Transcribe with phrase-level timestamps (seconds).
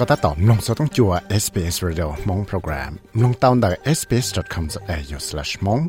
[0.02, 2.92] ็ถ้าตอบลงสต้องจัว SBS Radio มงโปรแกรม
[3.22, 5.82] ลงตาวน์ได้ sbs.com.au/mong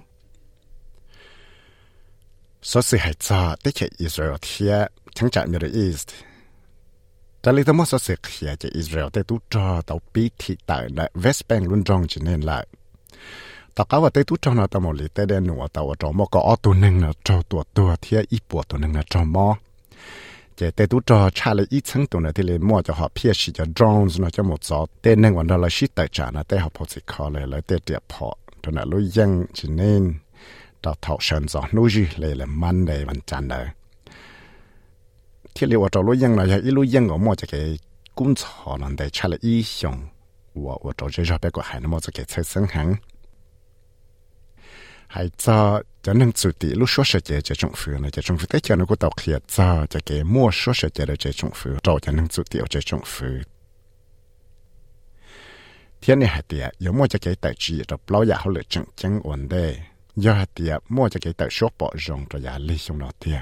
[2.69, 4.73] สอสิให้จาได้แค่อิสราเอลเทีย
[5.17, 6.09] ทั้งจาก Middle East
[7.39, 12.59] แต่ลิตมอสสิเขียจากอิสราเอลแต่ตู้จอตาวปีที่ต่างใน West Bank ลุนจงจีเนละ
[13.75, 19.47] ต่อก็ว่าแต่ตู้จอนาตมอลิแต่เดนหนูตาวจอมก็อตัวหนึ่งนะจอตัวตัวเทียอีปวดตัวหนึ่งนะจอมอ
[20.71, 24.87] Tetu 差了一层多呢，这里摸着好偏西叫 drones 呢，叫木早。
[25.01, 25.47] 在那 moa toh.
[25.47, 27.45] Teneng 来了，带点坡 la shi ta chana teha poti kha le
[36.45, 37.79] 要一路远我摸着给
[38.13, 40.09] 工作能带差了一 na
[40.53, 42.97] lo 这上别个还那么做给车身行，
[45.07, 46.31] 还早 mua
[57.07, 59.77] cho cái tài chỉ rồi bao giờ họ lựa chọn chân ổn đề
[60.15, 63.11] do hạt tiệt mua cho cái tài số bỏ rong rồi giá lý xong nó
[63.19, 63.41] tiệt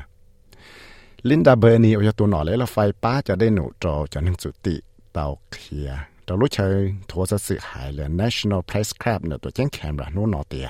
[1.22, 4.36] Linda Bernie ở ตัว nọ lấy là phải ba cho đến nụ trò cho nên
[4.36, 4.80] chủ tỷ
[5.14, 9.52] tàu kia tàu lúc chơi thua ra sự hại là National Press Club nữa tổ
[9.52, 10.70] chức camera nó nọ tiệt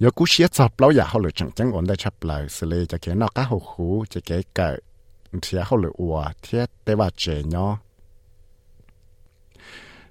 [0.00, 4.78] 有古些早老也好了，正正我在吃不来，是嘞，就给那个好苦，就给个，
[5.40, 7.78] 贴好了我贴得话这呢。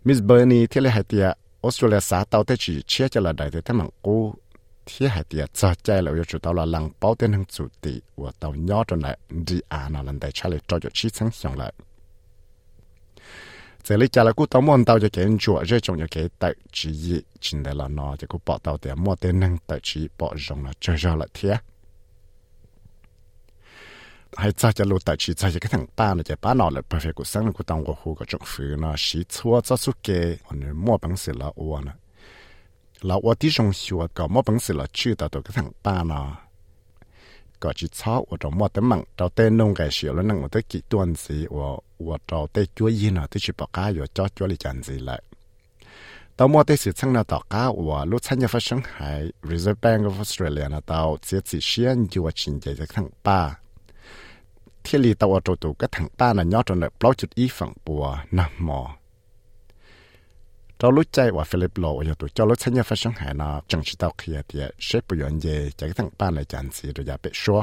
[0.04, 4.38] Miss Bernie 贴了还点，Australia 啥到的只切着了来的他们姑。
[4.86, 11.74] 贴还点早在了，又知道了冷包的能做的，我到鸟着来，你啊那人在吃了照着起层上来。
[13.83, 21.61] 这里加了古多门道就感觉，这种就给得之一，进来了呢，这个报道的莫得能得之一，包容了就上了天。
[24.37, 31.93] 还早就路得去，早就个人办了，就办了了，不费个省的过当过户个政府呢，是错早出给，我呢莫本事了我呢，
[33.01, 36.41] 那我弟兄说，搞莫本事了，去到都给人办了。
[37.63, 41.69] ก็จะชอบว่าจะมอดแต่มังเราเต้นนงแกเสียวแล้วนั่งว่าจะกี่ตัวสิว่า
[42.07, 45.21] ว่าเราเต้จ้วยยินอ่ะที่ชิบก้าอยู่จ้อจ้วยลิจันสิเลย
[46.37, 49.13] ตมอได้สื่อช่างนาต่อก้าว่าลูกชันยาฟังชังไห้
[49.49, 53.41] Reserve Bank of Australia นาตาวเสียสิเชียนอยู่ว่าชินใจจากทางป้า
[54.85, 58.03] ที่ลีตาวโจตูก็ทางป้าน่ะยอดจนเลยปล่อยจุดอีฝั่งปัว
[58.39, 58.81] น้ำหมอ
[60.83, 67.61] จ้ารู้ใจว่าฟิลิปโลอยู่ตัวเจ้ารู้ชันยาฟังหายนะจังชิตาเขี้เดียเชฟปยอนเย่จากทั้งบ้านในจันสีระยะเปชัว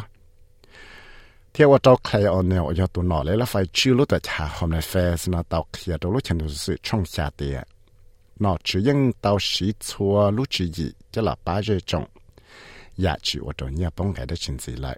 [1.51, 7.57] เที่ยวว่าเจ้าใครเอาเนวอยู่ตัวหนอเลยละไฟชื่อรู้แต่ชาหอมในเฟสนะตาเขี้ตัวรู้ชันรู้สึกช่องชาเดีย
[8.44, 12.03] นอชื่อยังเตาสีชัวลุชื่อยีจะหลับป้าเจจง
[13.01, 14.97] อยากชื่อวตัวเนี่ยป้องไงได้ชินสีเลย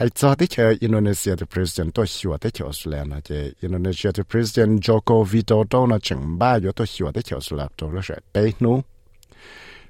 [0.00, 4.10] hay cho tới chờ Indonesia the president tôi hiểu tới chờ Australia là chứ Indonesia
[4.12, 8.00] the president Joko Widodo nó chừng ba giờ tôi hiểu tới chờ Australia tôi nó
[8.04, 8.82] sẽ bé nu.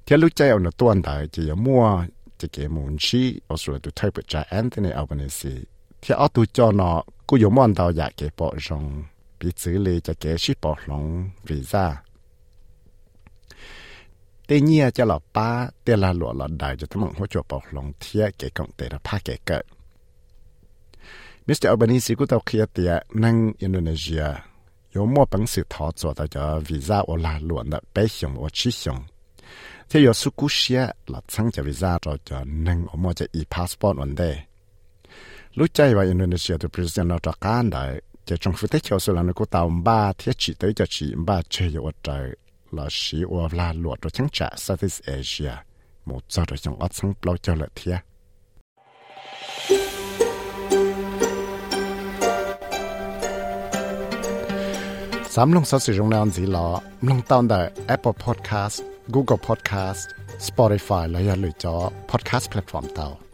[0.06, 2.04] Thế lúc chơi ông nó tuân đại chỉ mua
[2.38, 5.50] chỉ cái muốn chi Australia tôi thấy bị trả Anthony Albanese.
[6.03, 9.04] Thế ở tôi cho nó cứ dùng món tàu giả cái bỏ rong
[9.41, 12.03] bị xử lý cho cái ship bỏ rong visa
[14.47, 17.42] tê nhia cho là ba tê là lụa là đại cho tấm mong hỗ trợ
[17.48, 19.60] bỏ lòng thiết cái công tê là pha cái cỡ
[21.49, 21.69] Mr.
[21.73, 22.93] Albanese กูต้องเคลียร์เตีย
[23.23, 24.25] นั่งอินโดนีเซีย
[24.95, 28.99] ยมอปังสือทอจวดจะวีซ่าอลาหลวนไปชงอชิชง
[29.89, 34.23] ที่ยสุกุเชียหลัดสังจะวีซ่าจจะนั่งอมอจะอีพาสปอร์ตวันเด
[35.59, 37.84] รู้ใจว่าอินโดนีเซียตัวประธานาธิบดีได้
[38.28, 42.09] จะจงฟุตเที่ยวสุรานุกูตามบ้าเที่ยจีเตยจะจีบ้าเชยอดใจ
[42.77, 45.55] ลาชีอลาหลวดตัวชังจะ Southeast Asia
[46.05, 47.97] หมดจะตัวชังอดสังเปล่าเจริญเทีย
[55.35, 56.67] สามลงสสิจงนานสีหลอ
[57.09, 57.61] ลงตอนได้
[57.95, 58.77] Apple Podcast
[59.15, 60.03] Google Podcast
[60.49, 61.75] Spotify และอย่าลืมจอ
[62.10, 63.29] Podcast Platform เตา